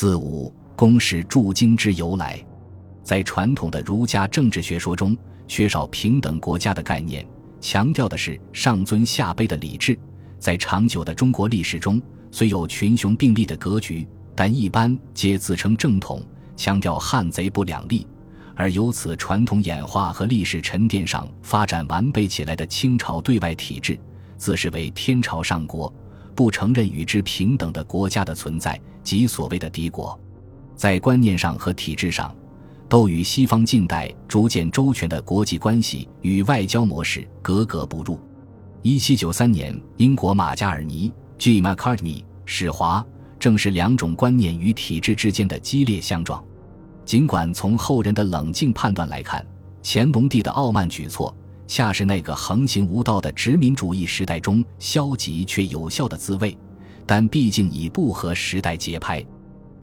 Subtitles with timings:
[0.00, 2.40] 四五公使驻京之由来，
[3.02, 7.26] 在传统的儒家政治学说中，缺少平等国家的概念，
[7.60, 9.98] 强调的是上尊下卑的礼制。
[10.38, 12.00] 在长久的中国历史中，
[12.30, 14.06] 虽有群雄并立的格局，
[14.36, 16.22] 但一般皆自称正统，
[16.56, 18.06] 强调汉贼不两立。
[18.54, 23.98] 而由此传统演化和历史沉淀上发展完备起来的清朝对外体制，
[24.36, 25.92] 自视为天朝上国。
[26.38, 30.16] 不承认与之平等的国家的存在，即所谓的敌国，
[30.76, 32.32] 在观念上和体制上，
[32.88, 38.20] 都与西方近代逐渐周全的国际关系与外交模式格格不入。
[38.82, 41.60] 一七九三年，英国马加尔尼 （G.
[41.60, 43.04] Macartney） 使华，
[43.40, 46.40] 正是两种观念与体制之间的激烈相撞。
[47.04, 49.44] 尽管从后人的冷静判断来看，
[49.82, 51.36] 乾隆帝的傲慢举措。
[51.68, 56.56] 恰是那个横行无道的殖民主义时代中消极却有效的滋味，
[57.06, 59.24] 但毕竟已不合时代节拍。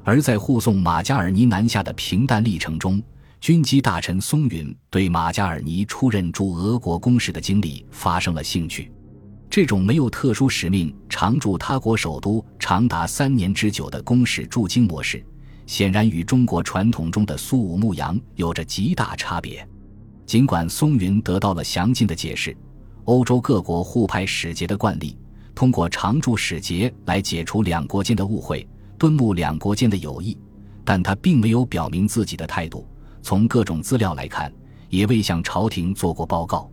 [0.04, 3.02] 而在护送马加尔尼南下的平淡历程中，
[3.40, 8.92] 军机大臣松允对马加尔尼出任驻俄国公使的经历发生了兴趣。
[9.48, 15.24] 这种没有特殊使命、常驻他国首都长达三年之久的公使驻京模式，
[15.68, 19.66] 显然与中国传统中的苏武牧羊有着极大差别。
[20.26, 22.56] 尽管松云得到了详尽的解释，
[23.06, 25.18] 欧洲各国互派使节的惯例，
[25.54, 30.36] 通过常驻使节来解除两国间的误会，敦睦两国间的友谊，
[30.84, 32.88] 但他并没有表明自己的态度。
[33.22, 34.52] 从各种资料来看，
[34.90, 36.70] 也未向朝廷做过报告。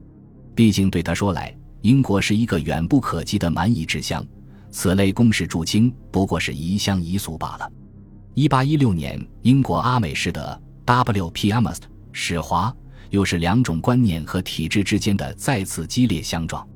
[0.55, 4.25] 毕竟对他说来，英国是一个远不可及的蛮夷之乡，
[4.71, 7.71] 此类公使驻京不过是移乡移俗罢了。
[8.35, 11.53] 一八一六年，英国阿美士的 W.P.
[11.53, 12.75] Amherst 使华。
[13.13, 16.67] 又是两种观念和体制之间的再次激烈相撞，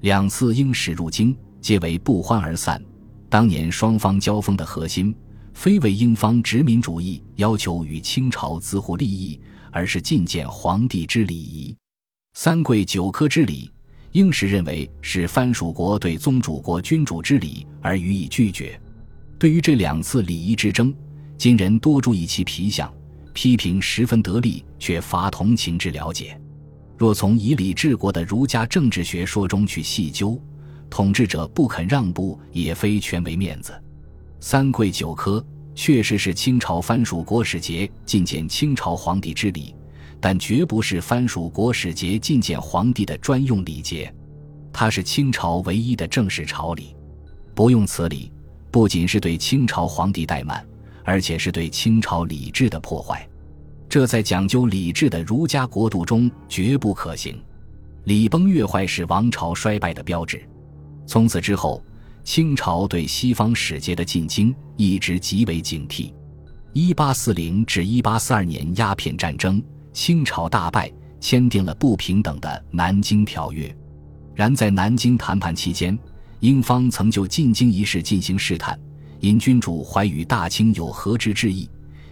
[0.00, 2.82] 两次英使入京皆为不欢而散。
[3.28, 5.14] 当年双方交锋的核心，
[5.52, 9.38] 非为英方殖民主义要求与清朝自护利益，
[9.70, 11.76] 而是觐见皇帝之礼仪。
[12.32, 13.70] 三跪九磕之礼，
[14.12, 18.80] 英使认为是藩属国对宗主国君主之礼，而予以拒绝。
[19.38, 20.94] 对于这两次礼仪之争，
[21.36, 22.90] 今人多注意其皮相。
[23.34, 26.40] 批评十分得力，却乏同情之了解。
[26.96, 30.40] 若从以礼治国的儒家政治学说中去细究，
[30.88, 33.74] 统治者不肯让步，也非全为面子。
[34.40, 39.74] 三跪九磕确实是清朝藩属国使节觐见清朝皇帝之礼，
[40.20, 44.14] 但绝不是藩属国使节觐见皇帝的专用礼节。
[44.72, 46.94] 它是清朝唯一的正式朝礼。
[47.54, 48.32] 不用此礼，
[48.70, 50.64] 不仅是对清朝皇帝怠慢。
[51.04, 53.28] 而且是对清朝礼制的破坏，
[53.88, 57.40] 这在讲究礼制的儒家国度中绝不可行。
[58.04, 60.42] 礼崩乐坏是王朝衰败的标志。
[61.06, 61.82] 从此之后，
[62.22, 66.12] 清朝对西方使节的进京一直极为警惕。
[66.72, 69.62] 一八四零至一八四二年鸦片战争，
[69.92, 73.68] 清朝大败，签订了不平等的《南京条约》。
[74.34, 75.96] 然在南京谈判期间，
[76.40, 78.78] 英方曾就进京一事进行试探。
[79.24, 81.66] 因君主怀与大清有和之之意，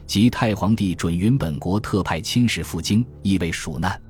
[0.06, 4.00] 即太皇帝准允本国特派亲使赴京，意为蜀难。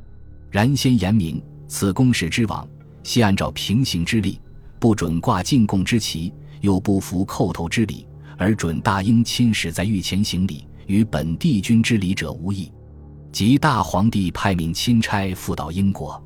[0.53, 2.65] 然先言明，此公使之往，
[3.03, 4.41] 系按照平行之力，
[4.79, 8.07] 不准挂进贡之旗，又不服叩头之礼，
[8.39, 12.71] 而准大英亲使在御前行礼，与本帝君之礼者无异。
[13.33, 16.23] 即大皇帝派命钦差赴到英国，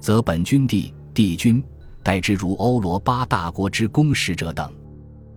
[0.00, 1.62] 则本君帝、帝君
[2.02, 4.68] 待之如欧罗巴大国之公使者等。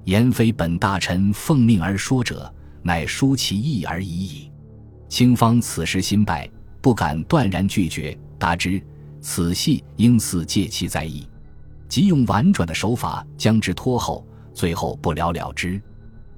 [0.06, 2.52] 言非本大臣奉命而说者，
[2.82, 4.52] 乃书其意而已矣。
[5.08, 6.50] 清方此时心败，
[6.82, 8.82] 不敢断然拒绝，答之：
[9.20, 11.28] 此系应似借其在意，
[11.88, 15.82] 即用婉转的手法将之拖后，最后不了了之。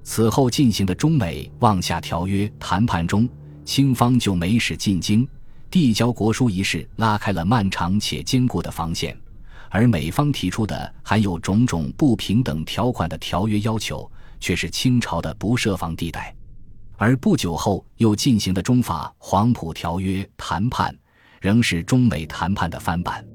[0.03, 3.29] 此后进行的中美望夏条约谈判中，
[3.63, 5.25] 清方就没使进京
[5.71, 9.17] 递交国书一事，拉开了漫长且坚固的防线。
[9.73, 16.33] 而美方提出的含有种种不平等条款的条约要求，却是清朝的不设防地带。
[16.95, 20.95] 而不久后又进行的中法黄埔条约谈判，
[21.41, 23.25] 仍是中美谈判的翻版。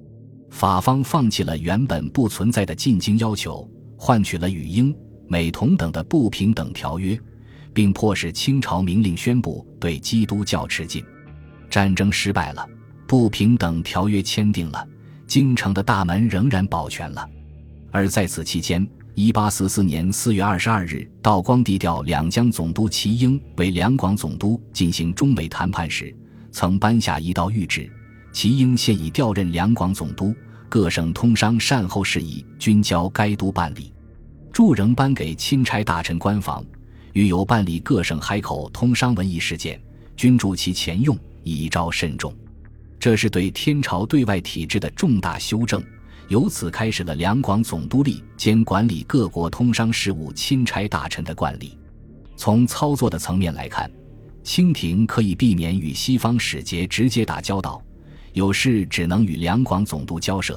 [0.49, 4.97] 法方放弃了原本不存在的进京要求，换取了与英
[5.27, 7.21] 美同等的不平等条约，
[7.75, 11.05] 并迫使清朝明令宣布对基督教持禁。
[11.69, 12.65] 战争失败了，
[13.09, 14.87] 不平等条约签订了。
[15.29, 17.29] 京城的大门仍然保全了，
[17.91, 18.85] 而在此期间，
[19.15, 26.17] 一八四四年四月二十二日，道光帝调两江总督齐英为两广总督进行中美谈判时，
[26.51, 27.93] 曾颁下一道谕旨：
[28.33, 30.35] 齐英现已调任两广总督，
[30.67, 33.93] 各省通商善后事宜均交该督办理。
[34.51, 36.65] 祝仍颁给钦差大臣官房，
[37.13, 39.79] 遇有办理各省海口通商文艺事件，
[40.17, 42.35] 均助其前用，以昭慎重。
[43.01, 45.83] 这是对天朝对外体制的重大修正，
[46.27, 51.79] 由此开始了两广总督吏兼管理各国通商事务钦差大臣的惯例。
[52.37, 53.91] 从操作的层面来看，
[54.43, 57.81] 清廷可以避免与西方使节直接打交道，
[58.33, 60.57] 有事只能与两广总督交涉；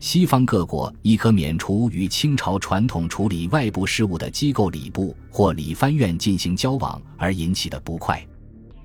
[0.00, 8.26] 西方各国亦可免除与清朝传统处理外部事务的机构礼部或礼藩院进行交往而引起的不快。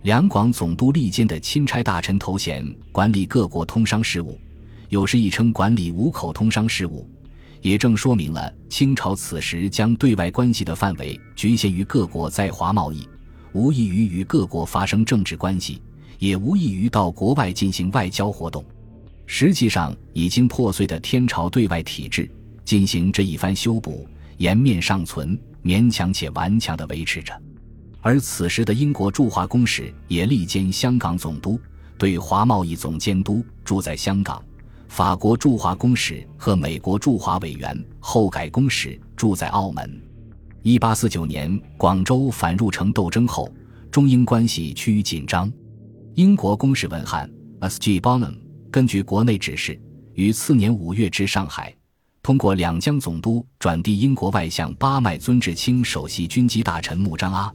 [0.06, 4.40] 两广总督历间的钦差大臣头衔管理各国通商事务，
[4.90, 7.10] 有时亦称管理五口通商事务，
[7.64, 13.04] 也正说明了清朝此时将对外关系的范围局限于各国在华贸易，
[13.54, 15.82] 无异于与各国发生政治关系，
[16.20, 18.64] 也无异于到国外进行外交活动。
[19.26, 22.30] 实际上，已经破碎的天朝对外体制
[22.64, 27.34] 进行这一番修补，颜面尚存，勉强且顽强地维持着。
[28.06, 31.60] 而此时的英国驻华公使也力兼香港总督，
[31.98, 34.40] 对华贸易总监督，住在香港；
[34.88, 40.00] 法国驻华公使和美国驻华委员后改公使住在澳门。
[40.62, 43.52] 一八四九年广州反入城斗争后，
[43.90, 45.52] 中英关系趋于紧张。
[46.14, 47.28] 英国公使文翰
[47.62, 48.00] （S.G.
[48.00, 48.36] Bonham）
[48.70, 49.82] 根据国内指示，
[50.14, 51.76] 于次年五月至上海，
[52.22, 57.52] 通过两江总督转递英国外相巴麦尊致清首席军机大臣穆彰阿。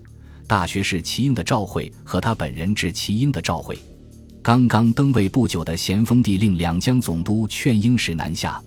[0.51, 3.79] 大学士齐英的召会和他本人致齐英的召会，
[4.43, 8.61] 刚刚登位不久的咸丰帝令两江总督劝英使南下，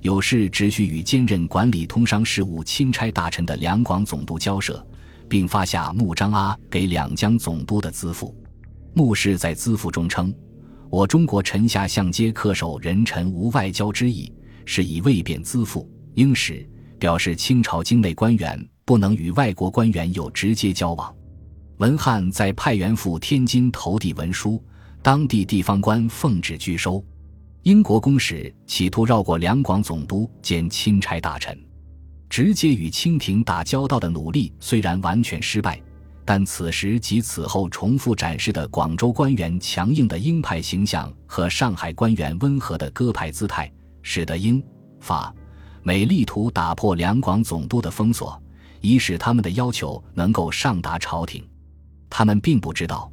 [0.00, 4.84] 有事只需与兼任管理通商事务钦差大臣的两广总督交涉，
[5.28, 8.34] 并发下穆彰阿给两江总督的资赋。
[8.92, 10.34] 穆氏在资赋中称
[10.90, 14.32] ：“我中国臣下相皆恪守人臣无外交之意，
[14.64, 16.68] 是以未变资赋。”英使
[16.98, 21.14] 表示清朝境内官员不能与外国官员有直接交往。
[21.78, 24.60] 文翰在派员赴天津投递文书，
[25.00, 27.04] 当地地方官奉旨拒收。
[27.62, 31.56] 英国公使企图绕过两广总督兼钦差大臣，
[32.28, 35.80] 直接与清廷打交道的努力虽然完全失败，
[36.24, 43.72] 但此时及此后重复展示的广州官员强硬的鹰派形象和上海官员温和的鸽派姿态，
[44.02, 44.60] 使得英、
[44.98, 45.32] 法、
[45.84, 48.36] 美力图打破两广总督的封锁，
[48.80, 51.48] 以使他们的要求能够上达朝廷。
[52.10, 53.10] 他们并不知道，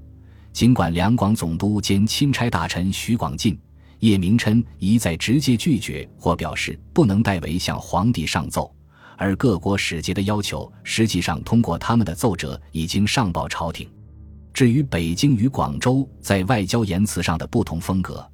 [0.53, 3.59] 尽管两广总督兼钦差大臣徐广进、
[3.99, 8.73] 叶明琛一再直接拒绝或表示不能代为向皇帝上奏，
[9.17, 13.89] 而各国使节的要求实际上通过他们的奏折已经上报朝廷。
[14.53, 18.25] 至于北京与广州在外交言辞上的不同风格，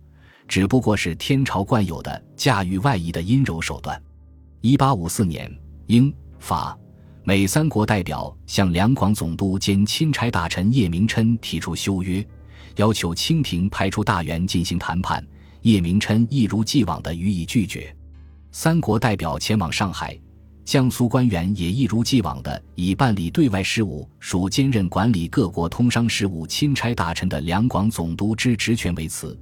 [0.48, 4.00] 只不过是天朝惯有的驾驭外夷的阴柔手段。
[4.62, 5.52] 一八五四年，
[5.88, 6.78] 英法。
[7.24, 12.26] 美三国代表向两广总督兼钦差大臣叶明琛提出修约，
[12.78, 15.24] 要求清廷派出大员进行谈判。
[15.62, 17.96] 叶明琛一如既往地予以拒绝。
[18.52, 20.20] 三国代表前往上海，
[20.66, 29.40] 江苏官员也一如既往地以办理对外事务、属兼任管理各国通商事务钦差大臣的两广总督之职权为辞，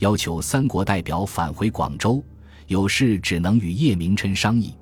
[0.00, 2.22] 要求三国代表返回广州，
[2.66, 4.74] 有事只能与叶明琛商议。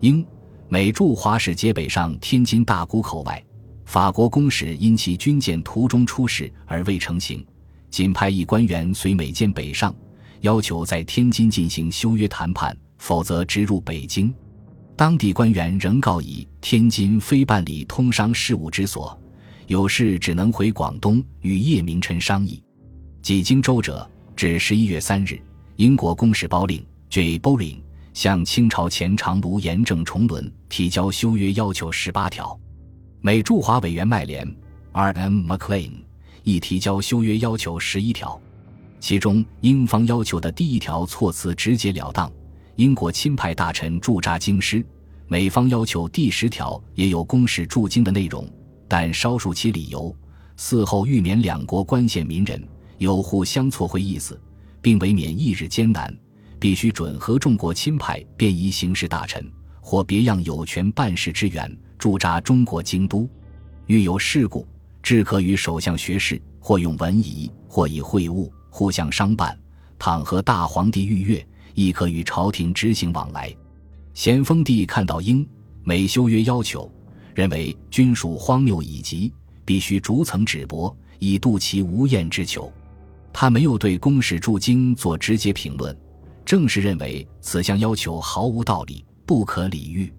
[0.00, 0.26] 英。
[0.68, 3.42] 美驻华使节北上天津大沽口外，
[3.84, 7.44] 法国公使因其军舰途中出事而未成行，
[7.90, 9.94] 仅派一官员随美舰北上，
[10.40, 14.34] 要求在天津进行修约谈判，否则直入北京。
[14.96, 19.16] 当地官员仍告以天津非办理通商事务之所，
[19.66, 22.62] 有事只能回广东与叶明琛商议。
[23.20, 25.40] 几经周折，至十一月三日，
[25.76, 27.38] 英国公使包令 J.
[27.38, 27.78] Bowling。
[28.14, 32.58] 向清朝前长卢严正重伦提交修约要求十八条，
[33.20, 34.46] 美驻华委员麦连
[34.92, 35.44] R.M.
[35.50, 35.90] McLean
[36.44, 38.40] 亦提交修约要求十一条，
[39.00, 42.30] 其中英方要求的第一条措辞直截了当，
[42.76, 44.80] 英国钦派大臣驻扎京师；
[45.26, 48.48] 美方要求第十条也有公使驻京的内容，
[48.86, 50.16] 但稍述其理由，
[50.56, 52.62] 嗣后欲免两国官县民人，
[52.98, 54.40] 有互相错会意思，
[54.80, 56.16] 并为免一日艰难。
[56.64, 59.52] 必须准和众国钦派便衣行事大臣
[59.82, 63.28] 或别样有权办事之员驻扎中国京都，
[63.84, 64.66] 遇有事故，
[65.02, 69.54] 只可与首相学士或用文仪，或以会晤互相商办。
[69.98, 73.54] 倘和大皇帝逾越，亦可与朝廷执行往来。
[74.14, 75.46] 咸丰帝看到英
[75.82, 76.90] 美修约要求，
[77.34, 79.30] 认为均属荒谬以极，
[79.66, 82.72] 必须逐层止驳，以度其无厌之求。
[83.34, 85.94] 他没有对公使驻京做直接评论。
[86.44, 90.12] 正是认为此项要求毫无道理，不可理喻。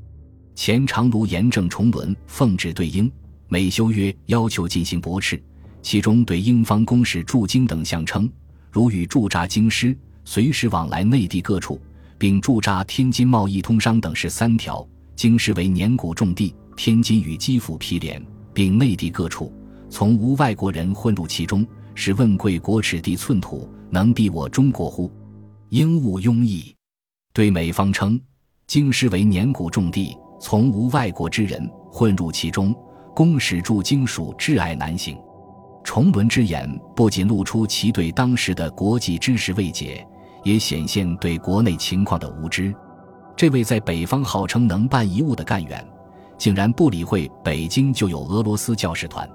[0.55, 3.11] 前长卢严正重伦奉旨对英
[3.47, 5.41] 美修约要求进行驳斥，
[5.81, 8.29] 其中对英方公使驻京等项称，
[8.71, 11.79] 如与驻扎京师，随时往来内地各处，
[12.17, 14.85] 并驻扎天津贸易通商等十三条。
[15.15, 18.21] 京师为年谷重地，天津与基辅毗连，
[18.53, 19.53] 并内地各处
[19.89, 25.11] 从无外国人混入其中，是问贵国尺地寸土，能避我中国乎？
[25.69, 26.75] 应勿庸议。
[27.33, 28.19] 对美方称，
[28.67, 32.73] 京师为年谷重地，从无外国之人混入其中，
[33.15, 35.17] 公使驻京属挚爱难行。
[35.83, 40.05] 重伦之言不仅露出其对当时的国际知识未解，
[40.43, 42.73] 也显现对国内情况的无知。
[43.35, 45.85] 这位在北方号称能办一物的干员，
[46.37, 49.29] 竟然不理会北京就有俄罗斯教士团，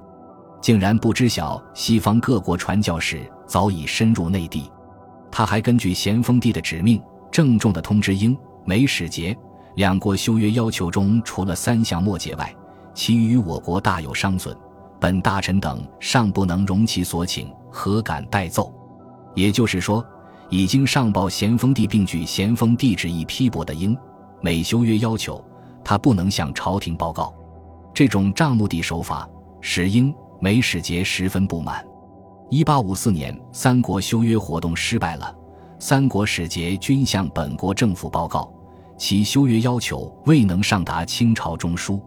[0.60, 4.70] 竟然不知晓西方各国传教士早已深入内地。
[5.30, 9.37] 他还根据咸丰帝的指命，郑重地通知英美使节，
[9.76, 12.54] 两国修约要求中除了三项末节外，
[12.94, 14.56] 其余我国大有伤损。
[14.99, 18.72] 本大臣等尚不能容其所请，何敢代奏？
[19.34, 20.04] 也就是说。
[20.52, 23.96] 已经上报咸丰帝，并据咸丰帝旨意批驳的英
[24.40, 25.40] 美修约要求，
[25.84, 27.32] 他不能向朝廷报告。
[27.94, 29.28] 这种账目的手法
[29.60, 31.87] 使英美使节十分不满。
[32.50, 35.33] 一八五四年，三国修约活动失败了，
[35.78, 38.52] 三国使节均向本国政府报告，
[38.99, 42.00] 其修约要求未能上达清朝中枢。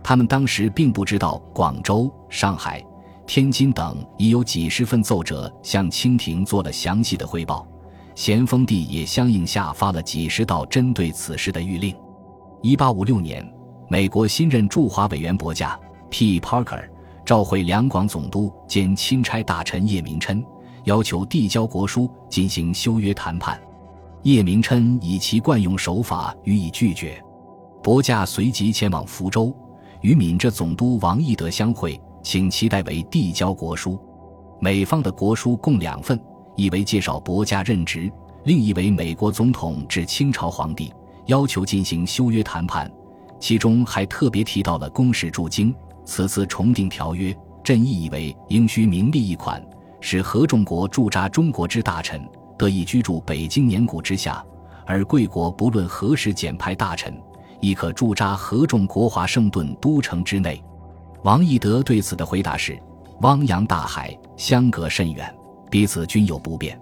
[0.00, 2.80] 他们当时并不知道广州、上海、
[3.26, 7.66] 天津等已有几十份奏折向清廷做了详细的汇报。
[8.14, 11.92] 咸丰帝也相应下发了几十道针对此事的谕令。
[12.62, 13.44] 一八五六年，
[13.88, 15.76] 美国新任驻华委员伯驾
[16.10, 16.38] P.
[16.38, 16.88] Parker
[17.30, 20.44] 召回两广总督兼钦差大臣叶明琛，
[20.82, 23.56] 要求递交国书进行修约谈判。
[24.22, 27.22] 叶明琛以其惯用手法予以拒绝。
[27.84, 29.54] 伯驾随即前往福州，
[30.00, 33.96] 与闽浙总督王义德相会，请其代为递交国书。
[34.58, 36.20] 美方的国书共两份。
[36.56, 38.10] 一为介绍伯家任职，
[38.42, 40.92] 另一为美国总统致清朝皇帝，
[41.26, 42.90] 要求进行修约谈判。
[43.38, 45.72] 其中还特别提到了公使驻京，
[46.10, 49.64] 此次重订条约，朕意以为应需明立一款，
[50.00, 52.20] 使合众国驻扎中国之大臣
[52.58, 54.44] 得以居住北京年谷之下，
[54.84, 57.16] 而贵国不论何时减派大臣，
[57.60, 60.60] 亦可驻扎合众国华盛顿都城之内。
[61.22, 62.76] 王义德对此的回答是：
[63.20, 65.32] 汪洋大海，相隔甚远。
[65.70, 66.76] 彼此均有不便，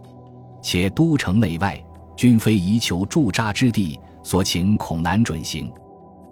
[0.62, 1.78] 且都城内外
[2.16, 5.70] 均非宜求驻扎之地，所请恐难准行。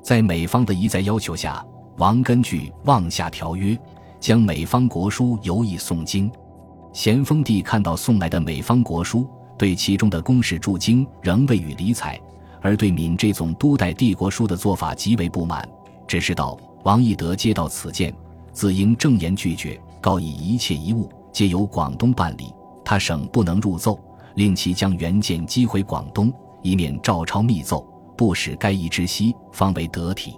[0.03, 1.63] 在美方的一再要求下，
[1.99, 3.75] 王根据《望夏条约》，
[4.21, 6.31] 将美方国书邮以宋京。
[6.93, 9.27] 咸丰帝看到送来的美方国书，
[9.57, 12.21] 对其中的公使驻京仍未予理睬，
[12.61, 15.67] 而对闽这总督代帝国书的做法极为不满，
[16.07, 18.15] 只是道：王义德接到此件，
[18.53, 21.09] 自应正言拒绝，告以一切遗物。
[21.33, 22.53] 皆由广东办理，
[22.85, 23.99] 他省不能入奏，
[24.35, 26.31] 令其将原件寄回广东，
[26.63, 27.87] 以免照抄密奏，
[28.17, 30.35] 不使该一之息，方为得体。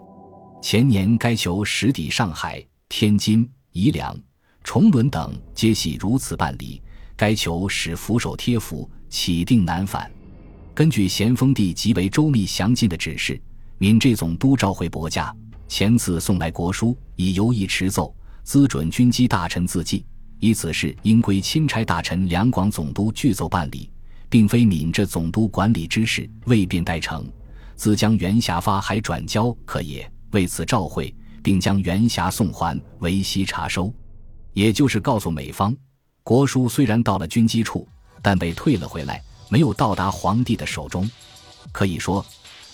[0.61, 4.17] 前年该求实抵上海、天津、宜良、
[4.65, 6.83] 崇伦等，皆系如此办理。
[7.17, 10.11] 该求使俯首贴符，启定南返。
[10.75, 13.41] 根据咸丰帝极为周密详尽的指示，
[13.79, 15.35] 闽浙总督召回伯驾，
[15.69, 20.05] 前次送来国书，以游议持奏，资准军机大臣自记。
[20.41, 23.91] 以此事应归钦差大臣两广总督具奏办理，
[24.29, 27.27] 并非闽浙总督管理之事，未便代成，
[27.75, 30.09] 自将原下发还转交可也。
[30.31, 33.93] 为此召会，并将原辖送还，为悉查收。
[34.53, 35.77] 也就是告诉美方，
[36.23, 37.87] 国书虽然到了军机处，
[38.23, 41.09] 但被退了回来，没有到达皇帝的手中。
[41.73, 42.25] 可以说，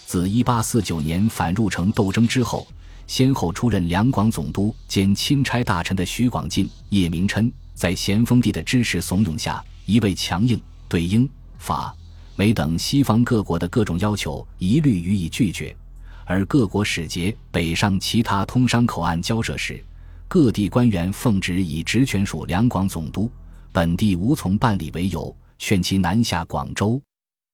[0.06, 2.66] 自1849年反入城斗争之后。
[3.06, 10.58] 先后出任两广总督兼钦差大臣的徐广进、叶明琛，在咸丰帝的支持怂恿下，一味强硬，
[10.88, 11.94] 对英、法、
[12.34, 15.76] 美等西方各国的各种要求一律予以拒绝。
[16.24, 19.82] 而各国使节北上其他通商口岸交涉时，
[20.26, 23.30] 各地官员奉旨以职权属两广总督，
[23.72, 27.00] 本地无从办理为由，劝其南下广州。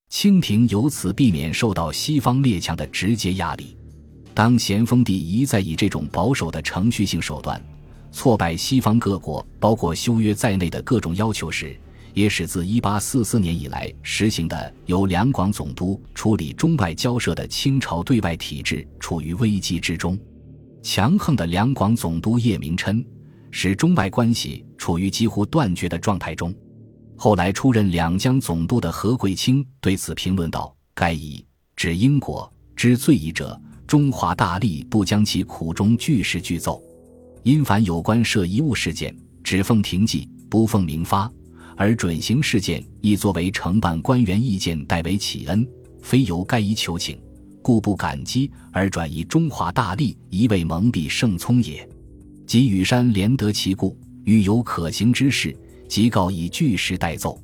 [0.09, 3.77] 清廷由此避免受到西方列强的直接压力。
[4.35, 7.61] 当咸丰帝一再以这种保守的程序性手段
[8.13, 11.77] 挫败西方各国，包括修约在内的各种要求时，
[12.15, 20.19] 也使自1844年以来实行的由两广总督处理中外交涉的清朝对外体制处于危机之中。
[20.83, 23.05] 强横的两广总督叶明琛，
[23.51, 26.55] 使中外关系处于几乎断绝的状态中。
[27.17, 31.45] 后来出任两江总督的何桂清对此评论道：“该以
[31.77, 36.81] 指英国之罪矣者。”中华大力不将其苦衷据实具奏，
[37.43, 39.13] 因凡有关涉遗物事件，
[39.43, 41.29] 只奉廷记，不奉明发；
[41.81, 45.67] 而准刑事件亦作为承办官员意见，代为启恩，
[46.03, 47.19] 非由该一求请，
[47.63, 51.89] 故不感激而转移中华大利，一味蒙蔽圣聪也。
[52.47, 55.57] 及羽山连得其故，欲有可行之事，
[55.89, 57.41] 即告以据实代奏；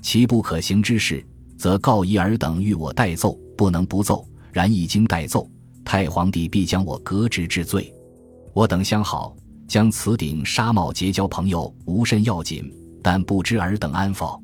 [0.00, 1.26] 其不可行之事，
[1.58, 4.24] 则告以尔等欲我代奏，不能不奏。
[4.52, 5.50] 然一经代奏，
[5.84, 7.92] 太皇帝必将我革职治罪。
[8.54, 9.34] 我等相好，
[9.66, 12.72] 将此顶纱帽结交朋友，无甚要紧。
[13.02, 14.40] 但不知尔等安否？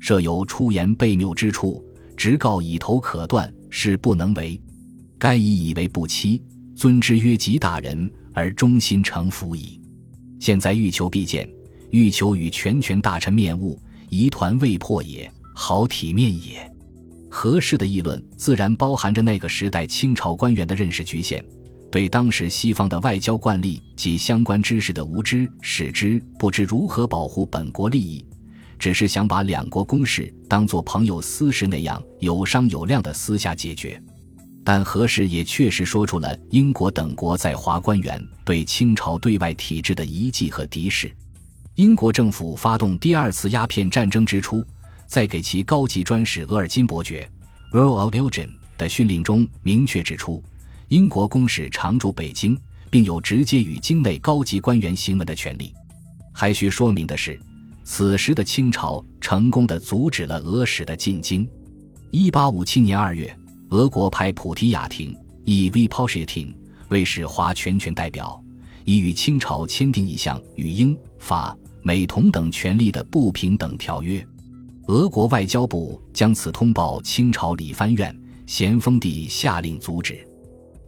[0.00, 1.84] 设有出言悖谬之处，
[2.16, 4.60] 直告以头可断，是不能为。
[5.16, 6.42] 该以以为不欺，
[6.74, 9.80] 尊之曰吉大人，而忠心诚服矣。
[10.40, 11.48] 现在欲求必见，
[11.92, 13.78] 欲求与全权大臣面晤，
[14.10, 16.68] 疑团未破也，好体面也。
[17.30, 21.42] 合适的议论，自然包含着那个时代清朝官员的认识局限。
[21.92, 28.24] 对当时西方的外交惯例及相关知识的无知，使之不知如何保护本国利益，
[28.78, 34.02] 只是想把两国公事当作朋友私事那样有商有量的私下解决。
[34.64, 41.14] 但何氏也确实说出了英国等国在华官员对清朝对外体制的疑忌和敌视。
[41.74, 44.64] 英国政府发动第二次鸦片战争之初，
[45.06, 47.30] 在给其高级专使额尔金伯爵
[47.70, 50.42] （Earl of Elgin） 的训令中明确指出。
[50.92, 52.54] 英国公使常驻北京，
[52.90, 55.72] 并有直接与京内高级官员行文的权利。
[56.34, 57.40] 还需说明的是，
[57.82, 61.48] 此时的清朝成功的阻止了俄使的进京。
[62.10, 63.34] 一八五七年二月，
[63.70, 66.54] 俄国派普提亚廷以 v p o s h i t i n
[66.90, 68.38] 为使华全权代表，
[68.84, 74.22] 已与清朝签订一项与英法美同等权利的不平等条约。
[74.88, 78.14] 俄国外交部将此通报清朝理藩院，
[78.46, 80.28] 咸丰帝下令阻止。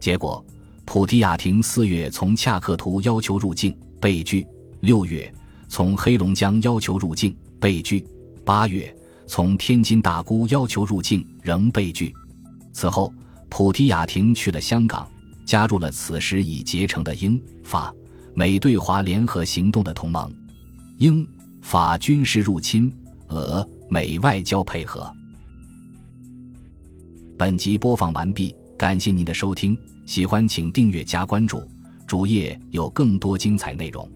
[0.05, 0.45] 结果，
[0.85, 4.45] 普提亚廷四月从恰克图要求入境，被拒；
[4.81, 5.33] 六月
[5.67, 8.05] 从黑龙江要求入境，被拒；
[8.45, 12.13] 八月从天津大沽要求入境，仍被拒。
[12.71, 13.11] 此后，
[13.49, 15.09] 普提亚廷去了香港，
[15.43, 17.91] 加入了此时已结成的英法
[18.35, 20.31] 美对华联合行动的同盟。
[20.99, 21.27] 英
[21.63, 22.93] 法军事入侵，
[23.29, 25.11] 俄美外交配合。
[27.35, 29.75] 本集播放完毕，感谢您的收听。
[30.05, 31.63] 喜欢请订阅加关注，
[32.05, 34.07] 主页有更多精彩内容。